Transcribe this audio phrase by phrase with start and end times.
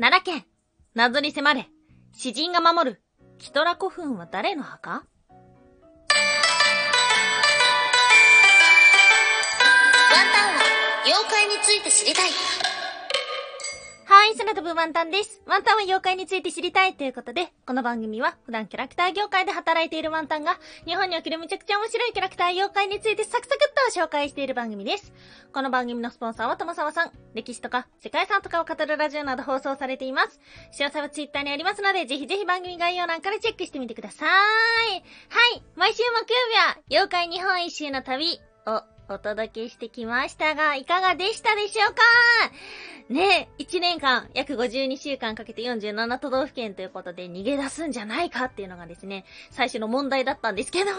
[0.00, 0.46] 奈良県、
[0.94, 1.68] 謎に迫れ、
[2.14, 3.02] 詩人が守る、
[3.36, 4.92] キトラ古墳は誰の墓？
[4.92, 5.02] ワン
[10.08, 10.62] タンは
[11.04, 12.30] 妖怪について知りたい。
[14.20, 15.40] はい、空飛ぶワンタンです。
[15.46, 25.14] ワンタンは妖怪について知りたいということで、この番組は普段キャラクター業界で働いているワンタンが、日本におけるめちゃくちゃ面白いキャラクター妖怪についてサクサクっと紹介している番組です。
[25.54, 30.38] この番組のスポンサーは友沢さん、歴史とか世界遺産とかを語るラジオなど放送されています。
[30.78, 34.28] 詳細はツイッターにありますので、ぜひぜひ番組概要欄からチェックしてみてください。
[34.28, 35.00] は
[35.56, 38.82] い、毎週木曜日は、妖怪日本一周の旅を
[39.12, 42.02] お届けしてきましたが、いかがでしたでしょうか？
[43.08, 50.92] ねえ、1年間、約52週間かけて47都道府県ということで逃げ出すんじゃないかっていうのがですね、最初の問題だったんですけど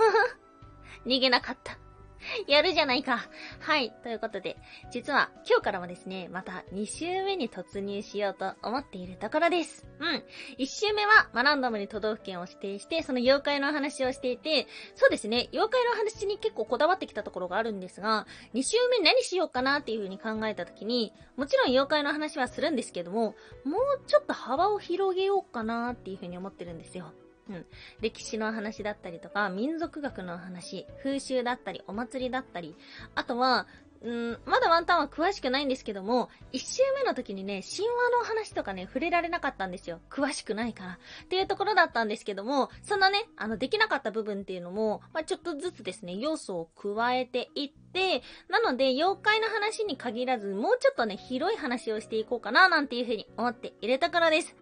[1.08, 1.78] 逃げなかった。
[2.48, 3.28] やるじゃないか。
[3.60, 3.92] はい。
[4.04, 4.58] ということで、
[4.92, 9.86] 実は今日からもですね、また2週目に突入しようと思っているところです。
[10.00, 10.24] うん。
[10.58, 27.14] 1週目は、まあ、ランダムに都道府県を指定して、その妖怪の話をしていて、そうですね、妖怪の話に結構こだわってきたところがあるんですが、2週目何しようかなっていう風に考えた時に、もちろん妖怪の話はするんですけども、もうちょっと幅を広げようかなっていう風に思ってるんですよ。
[27.52, 27.66] うん。
[28.00, 32.76] 歴史の話だったりとか、民族学の話、風習だったり、お祭りだったり、
[33.16, 33.68] あとは、
[34.04, 40.00] うん、まだワンタンは詳しくないんですけども、一周目の時にね、神話の話とかね、触れられなかったんですよ。
[40.10, 41.00] 詳しくないから。
[41.24, 54.61] っていうところだったんですけども、そんなね、あの、できなかった部分っていうのも、まあ、ちょっとずつですね、要素を加えていって、なので、妖怪の話に限らず、もうちょっとね、広い話をしていこうかな、なんていうふうに思っているところです。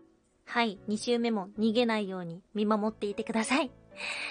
[0.50, 3.70] はい、2週目も逃げないように見守っていてください。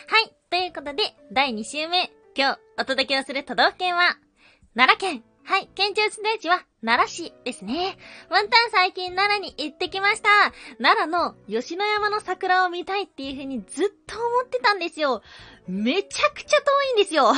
[0.08, 4.19] はい、ということで、第2週目、今日お届けをする都道府県は、
[4.75, 5.25] 奈良県。
[5.44, 7.97] はい、県庁ステージは奈良市ですね。
[8.28, 10.28] ワンタン最近奈良に行ってきました。
[10.77, 15.22] 奈良の吉野山の桜を見たいっていう風にずっと思ってたんですよ。
[15.69, 17.32] めちゃくちゃ遠いんですよ。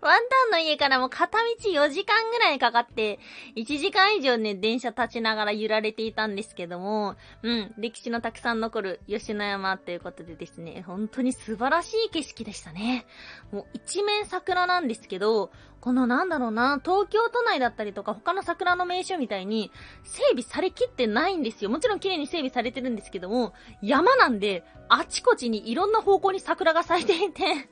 [0.00, 3.18] ワンタンの家からも片道4時間ぐらいかかって、
[3.56, 13.06] 1時間以上ね、電車立ちながら揺られていたんですけども、うん、歴史のたくさん残る吉野山ということでですね、本当に素晴らしい景色でしたね。
[13.52, 19.70] もう一面桜なんですけど、このなんだろうな、東京都内だったりとか他の桜の名所みたいに
[20.04, 21.70] 整備されきってないんですよ。
[21.70, 27.68] もちろん綺麗に整備されてるんですけども、山なんであちこちにいろんな方向に桜が咲いていて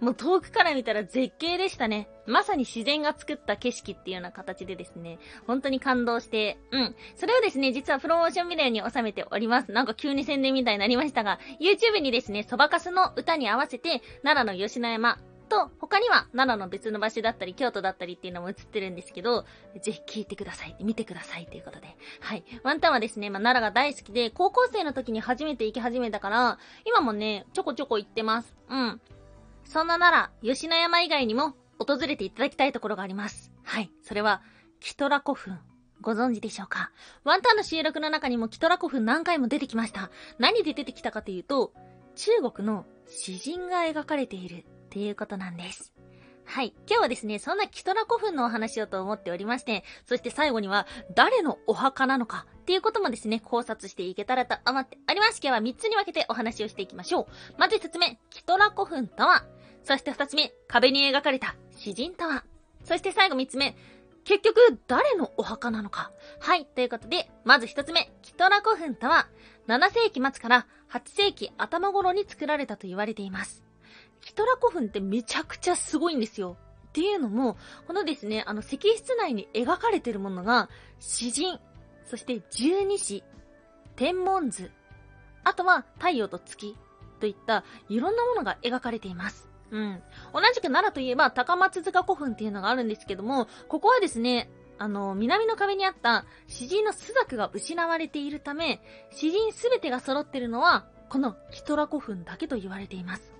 [0.00, 2.08] もう遠くから見たら絶景でしたね。
[2.26, 6.96] まさに自然が作った景色っていうような形でですね、本当に感動して、うん。
[7.16, 9.72] それをですね、実はプロモーションビデオに収めております。
[9.72, 15.18] なんか急に宣伝みたいになりましたが、YouTube にですね、そばかすの歌に合わせて、奈良の吉野山、
[15.54, 19.44] と、他には奈良の別の場所だったり、京都だったりっていうのも映ってるんですけど、
[19.80, 20.76] ぜひ聞いてください。
[20.80, 21.96] 見てくださいということで。
[22.20, 22.44] はい。
[22.62, 28.56] ワンタンはですね、まあ、奈良が大好きで、高校生の時に初めて行き始めたから、今もね、ちょこちょこ行ってます。
[28.68, 29.00] うん。
[29.64, 33.52] そんななら、吉野山以外にも訪れていただきたいところがあります。
[33.64, 33.90] はい。
[34.02, 34.42] それは、
[34.80, 35.58] キトラ古墳。
[36.00, 36.90] ご存知でしょうか？
[37.22, 40.10] ワンタンの収録の中にもキトラ古墳何回も出てきました。
[40.38, 41.72] 何で出てきたかというと、
[42.14, 45.94] 中国の詩人が描かれているっていうことなんです。
[46.44, 46.74] はい。
[46.86, 52.44] 今日はですね、そんなキトラ古墳のお話をと思っておりまして、そして最後には、誰のお墓なのか？
[52.60, 55.40] っていうこともですね、考察していけたらと思っております。
[55.42, 57.26] 今日は3つに分けてお話をしていきましょう。
[57.56, 59.46] まず1つ目、キトラ古墳とは、
[59.84, 62.44] そして二つ目、壁に描かれた詩人とは。
[62.84, 63.76] そして最後三つ目、
[64.24, 66.10] 結局誰のお墓なのか。
[66.40, 69.28] はい、ということで、まず一つ目、キトラ古墳とは、
[69.68, 73.62] 7世紀末から8世紀頭頃に作られたと言われています。
[74.22, 76.56] キトラ古墳ってめちゃくちゃすごいんですよ。
[76.88, 81.58] っていうのも、このですね、あの石室内に描かれてるものが、詩人、
[82.06, 83.22] そして十二支、
[83.96, 84.70] 天文図、
[85.42, 86.74] あとは太陽と月
[87.20, 89.53] といったいろんなものが描かれています。
[89.74, 90.02] うん。
[90.32, 94.48] 同じく奈良といえば高松塚古墳っていうのがあるんですけども、ここはですね、
[94.78, 103.32] あの、南の壁にあった詩人の朱雀が失われているため、詩人すべてが揃ってるのは、このキトラ古墳だけと言われています。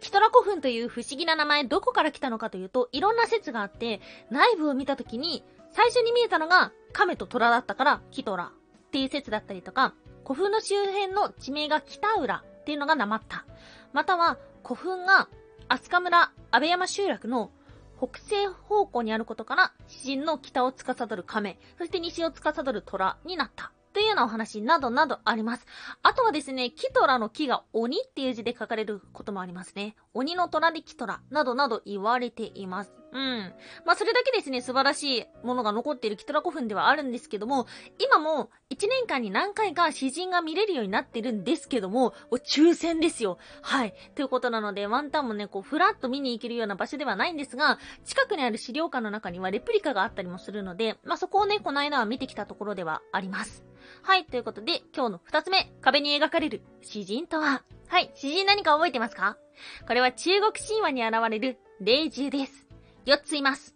[0.00, 4.00] キトラ古墳という不思議な名前どこから来たのかというと、いろんな説があって、
[4.30, 8.52] 内部を見たときに、最初に見えたのが亀と虎だったからキトラ
[8.86, 9.92] っていう説だったりとか、
[10.24, 13.44] 古墳の周辺の地名が北浦っていうのがなまった。
[13.92, 15.28] または古墳が
[15.70, 17.50] 飛鳥村安倍山集落の
[17.98, 23.72] 北西方向にあることから、詩人の北を司る亀、そして西を司る虎になった。
[23.92, 25.66] というようなお話などなどあります。
[26.02, 29.94] あとはですね、キトラの木が鬼っていう字で書かれることもありますね。
[30.14, 32.92] 鬼の虎でキトラなどなど言われています。
[33.10, 33.54] うん。
[33.86, 37.66] まあ、それだけですね、素晴らしいものが残っているキトラ古墳ではあるんですけども、
[37.98, 43.38] 今も1年間に何回か詩人が見れるようになってるんですけども、抽選ですよ。
[43.62, 43.94] はい。
[44.14, 53.64] ということなので、ワンタンもね、こう、ふらっと見に行けるような場所ではないんですが、近くにある資料館の中にはレプリカがあったりもするので、まあ、そこをね、この間は見てきたところではあります。
[54.02, 59.38] はい、ということで、今日の二つ目、壁に描かれる詩人とははい、詩人何か覚えてますか？
[59.86, 62.67] これは中国神話に現れる霊獣です。
[63.08, 63.74] 四ついます。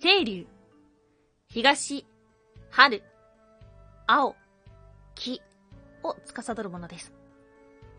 [0.00, 0.46] 清流、
[1.48, 2.06] 東、
[2.70, 3.02] 春、
[4.06, 4.36] 青、
[5.16, 5.42] 木。
[6.04, 7.12] を司るものです。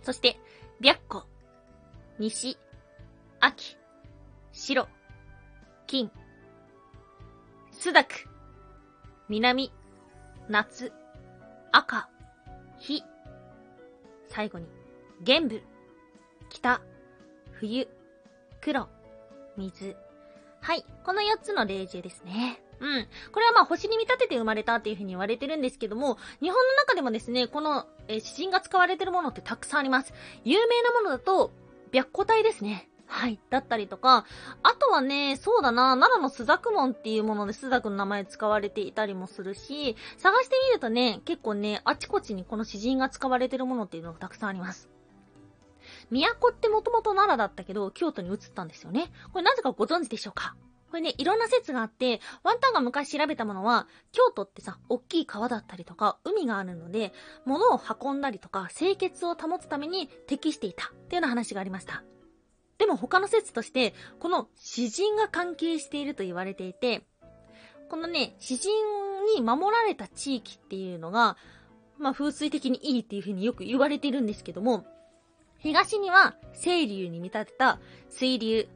[0.04, 0.40] そして、
[0.80, 1.26] 白虎、
[2.18, 2.58] 西、
[3.42, 3.78] 秋、
[4.54, 4.88] 白、
[5.86, 6.10] 金、
[7.74, 8.06] 朱雀、
[9.28, 9.74] 南、
[10.48, 10.94] 夏、
[11.74, 12.08] 赤、
[12.80, 13.04] 火。
[14.30, 14.68] 最後に、
[15.24, 15.62] 玄武、
[16.48, 16.80] 北、
[17.60, 17.90] 冬、
[18.62, 18.88] 黒、
[19.58, 20.07] 水。
[20.62, 20.86] はい。
[21.04, 22.62] この4つの霊獣ですね。
[22.80, 23.08] うん。
[23.32, 30.14] これはまあ星に見立てて生まれたっていう風に言われてるんですけども、日本の中でもですね、この、えー、詩人が使われてるものってたくさんあります。
[30.44, 31.52] 有名なものだと、
[31.92, 32.90] 白虎隊ですね。
[33.08, 33.40] はい。
[33.50, 34.26] だったりとか、
[34.64, 44.90] あとはね、そうだな、奈良のスザクモンっていうものでスザクの名前使われていたりもするし、探してみるとね、結構ね、あちこちにこの詩人が使われてるものっていうのがたくさんあります。
[46.10, 49.12] 都ってもともと奈良だったけど、京都に移ったんですよね。
[49.34, 50.56] これなぜかご存知でしょうか？
[50.90, 57.12] これね、いろんな説があって、ワンタンが昔調べたものは、京都ってさ、大きい川だったりとか、海があるので、
[57.44, 62.04] 物を運んだりとか、清潔を保つために適していたっていうような話がありました。
[62.78, 67.06] でも他の説として、この詩人が関係していると言われていて、
[67.90, 68.72] このね、詩人
[69.36, 71.36] に守られた地域っていうのが、
[71.98, 74.86] まあ風水的にいいっていう風によく言われてるんですけども、
[75.60, 78.68] 東には清流に見立てた水流、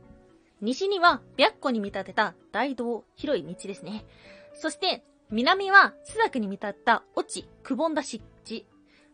[0.61, 4.05] 西には白虎に見立てた大道、広い道ですね。
[4.53, 8.67] そして、南は朱雀に見立てた落ち、くぼんだ湿地。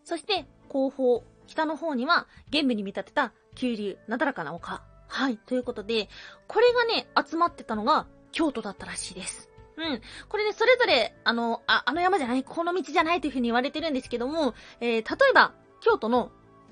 [0.04, 4.84] そして、後方、北の方には玄武に見立てた急流、なだらかな丘。
[5.08, 5.38] はい。
[5.38, 6.10] ということで、
[6.48, 9.50] これがね、集まってたのが京都だったらしいです。
[9.78, 10.02] うん。
[10.28, 16.32] これね、それぞれ、あの、あ、あの山じゃない、この道じゃないというふうに言われてるんですけども、えー、例えば、京都の、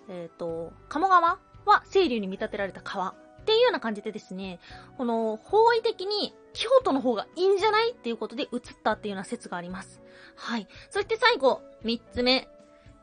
[0.10, 3.10] えっ、ー、と、鴨川は清流に見立てられた川。
[3.10, 3.14] っ
[3.46, 4.60] ていうような感じでですね、
[4.98, 8.50] この、方位的に京都の方がいいんじゃないっていうことで移っ
[8.84, 10.02] たっていうような説があります。
[10.36, 10.68] はい。
[10.90, 12.50] そして最後、三つ目。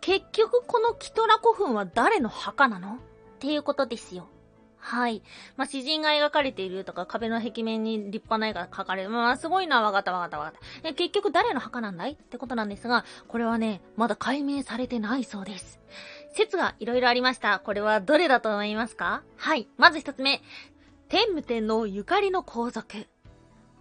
[0.00, 2.98] 結局このキトラ古墳は誰の墓なのっ
[3.38, 4.26] ていうことですよ。
[4.78, 5.22] はい。
[5.56, 9.10] まあ、詩人が描かれているとか、壁の壁面に立派な絵が描かれる。
[9.10, 10.92] まあ、すごいな、わかったわかったわかった。
[10.94, 15.80] 結局誰の墓なんだいってことなんですが、これはね、まだ解明されてないそうです。
[16.34, 17.58] 説がいろいろありました。
[17.60, 19.22] これはどれだと思いますか？
[19.36, 19.68] はい。
[19.76, 20.40] まず一つ目。
[21.08, 23.06] 天武天皇ゆかりの皇族。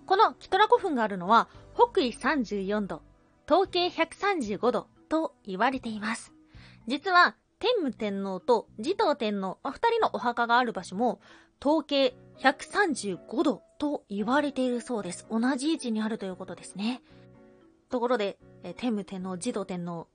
[0.06, 3.01] このキトラ古墳があるのは、北緯34度、
[3.48, 6.33] 東経135度と言われています。
[6.88, 11.21] 実は、天武天皇と持統天皇、二人のお墓がある場所も、
[11.63, 15.25] 統計135度と言われているそうです。
[15.30, 17.01] 同じ位置にあるということですね。
[17.89, 18.38] ところで、
[18.77, 20.07] 天武天皇、持統天皇、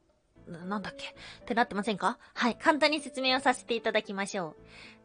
[0.47, 1.09] なんだっけ？
[1.09, 2.19] ってなってませんか？
[2.35, 4.57] はい、簡単に説明をさせていただきましょう。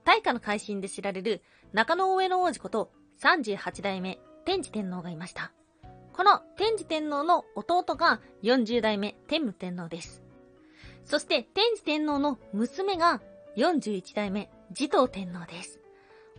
[0.04, 1.42] 大化の改新で知られる
[1.74, 2.92] 中野上の王子こと
[3.22, 5.52] 38代目天智天皇がいました。
[6.14, 10.22] この天智天皇の弟が40代目天武天皇です。
[11.06, 13.22] そして天智天皇の娘が
[13.58, 15.80] 41代目持統天皇です。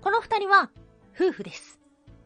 [0.00, 0.71] この二人は
[1.14, 1.78] 夫婦です。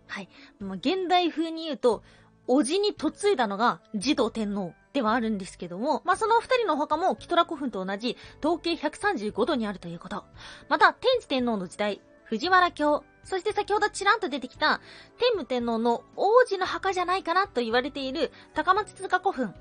[0.06, 0.28] はい。
[0.60, 2.02] 現代風に言うと、
[2.46, 10.24] おじに嫁いだのが持統天皇ではあるんですけども、まあ、その二人の他もキトラ古墳と同じ統計135度にあるということ。
[10.70, 14.80] また、天智天皇の時代、藤原京、そして先ほどちらんと出てきた、
[15.18, 19.54] 天武天皇の王子の墓じゃないかなと言われている高松塚古墳。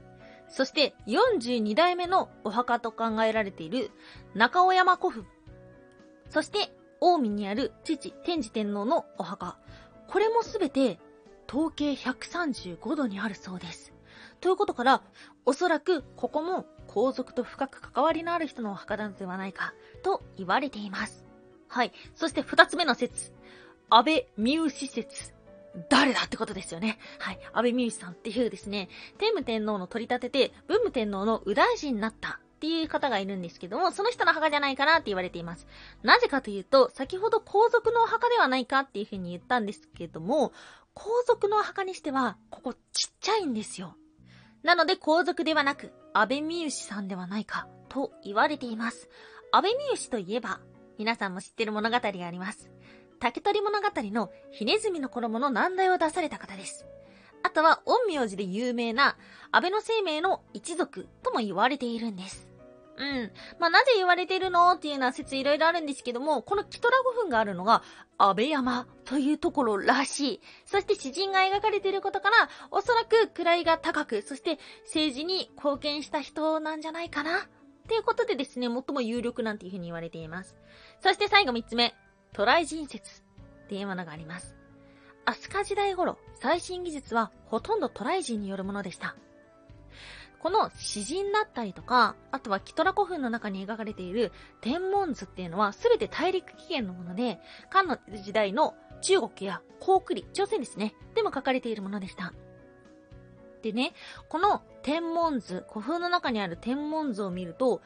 [0.47, 3.91] そして42代目のお墓と考えられている
[4.35, 5.25] 中尾山古墳。
[6.29, 9.57] そして近江にある父天智天皇のお墓。
[10.07, 10.97] これもすべて
[11.49, 13.94] 統計135度にあるそうです。
[14.41, 15.01] ということから、
[15.45, 19.73] おそらくここも皇族と深く関わりのある人のお墓なのではないか
[20.03, 21.25] と言われています。
[21.67, 21.91] はい。
[22.15, 23.33] そして二つ目の説。
[23.89, 25.33] 安倍美牛説。
[25.89, 26.97] 誰だってことですよね。
[27.19, 27.39] はい。
[27.53, 35.67] 安倍美牛さんっていうですね、天武天皇の取り立てて、文武天皇の右大臣になったっていう方がいるんですけども、その人の墓じゃないかなって言われています。
[36.01, 40.53] なぜかというと、先ほど皇族のお墓ではないかっていうふうに言ったんですけども、
[40.93, 43.97] 皇族のお墓にしては、ここちっちゃいんですよ。
[44.65, 49.10] なので皇族ではなく、安倍美由さんではないか、と言われています。
[49.51, 50.60] 安倍美由といえば、
[50.98, 52.72] 皆さんも知ってる物語があります。
[53.19, 56.88] 竹取物語のひねずみの衣の難題を出された方です。
[57.43, 59.17] あとは、陰陽師で有名な
[59.51, 62.48] 安倍の生命の一族とも言われているんです。
[62.97, 63.31] うん。
[63.59, 67.83] まあ、なぜ言われてるのっていうのは説いろいろあるんですけども、このキトラ5分があるのが、
[68.17, 70.41] 安倍山というところらしい。
[70.65, 77.39] そして詩人が描かれていることから、おそらく位が高く、そして政治に貢献した人なんじゃないかな。
[77.39, 80.55] っていうことでですね、最も有力なんていうふうに言われています。
[81.01, 81.93] そして最後3つ目、
[82.33, 83.21] 渡来人説
[83.65, 84.55] っていうものがあります。
[85.25, 89.15] 飛鳥時代頃、最新技術はほとんど渡来人によるものでした。
[90.45, 97.39] この詩人だったりとか、あとはキトラ古墳の中に描かれている天文図っていうのは全て大陸起源のもので、
[97.71, 102.31] 漢の時代の中国や高句麗、朝鮮ですね、でも書かれているものでした。
[103.63, 103.93] でね、
[104.29, 107.81] この天文図、古墳の中にある天文図を見ると、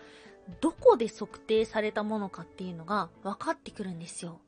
[0.60, 4.42] どこで測定されたものかっていうのが分かってくるんですよ。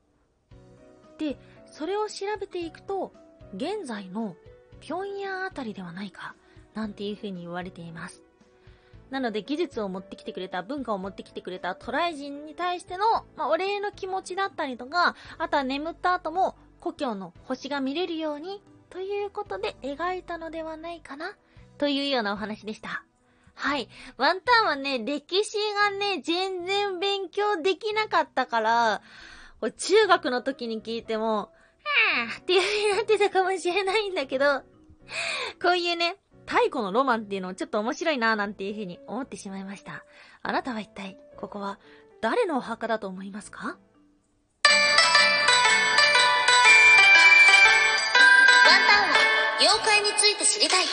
[1.18, 3.14] で、それを調べていくと、
[3.56, 4.36] 現在の
[4.82, 6.36] 平壌あたりではないか、
[6.74, 8.24] なんていう風に言われています。
[9.10, 21.36] なので技術を持ってきてくれた、文化を持ってきてくれたトライ人に対しての、まあ、お礼の気持ちだったりとか、あとは眠った後も故郷の星が見れるように、ということで描いたのではないかな、
[21.78, 23.04] というようなお話でした。
[23.54, 23.90] はい。
[24.18, 29.02] ワンタンはね、歴史がね、全然勉強できなかったから、
[29.78, 34.62] 中学の時に聞いても、はぁっていう風になってたかもしれないんだけど、
[35.62, 40.04] こういうね、太古のロマンっていうのをちょっと面白いなぁなんていう風に思ってしまいました。
[40.44, 41.80] あなたは一体、ここは
[42.22, 43.68] 誰のお墓だと思いますか？
[43.68, 43.78] ワン
[48.88, 49.16] タンは
[49.60, 50.86] 妖怪について知りたい。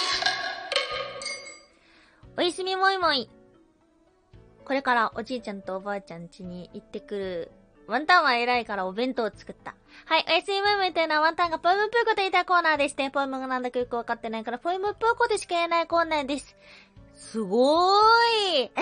[2.37, 3.29] おやすみもいもい。
[4.65, 7.51] これからおじいちゃんとおばあちゃん家に行ってくる。
[7.89, 9.75] ワンタンは偉いからお弁当を作った。
[10.05, 16.55] はい、おやすみもいもいというのはワンタンがポエムプーコと言いたいコーナーでして、ポエムがなんだかよくわかってないから、ポエムプーコでしか言えないコーナーです。
[17.15, 17.93] すごー
[18.65, 18.71] い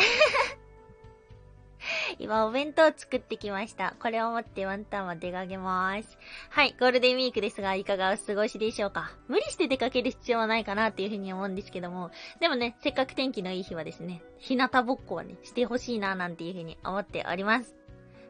[2.18, 3.94] 今お弁当を作ってきました。
[4.00, 6.18] これを持ってワンタンは出かけまーす。
[6.50, 12.10] はい、ゴールデンウィークですが、いかがお過ごしでしょうか無理して出かける必要はないかなっていうふうに思うんですけども、
[12.40, 17.75] でもね、せっかく天気のいい日はですね、日向ぼっこはね、してほしいななんていうふうに思っております。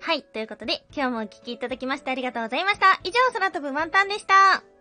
[0.06, 3.00] はい、ということで、今日もお聴きいただきましてありがとうございました。
[3.02, 4.75] 以上、空飛ぶワンタンでした。